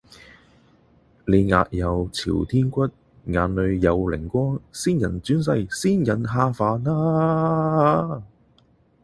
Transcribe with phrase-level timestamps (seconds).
[1.27, 2.87] 你額有朝天骨，
[3.25, 6.83] 眼裡有靈光，仙人轉世，神仙下凡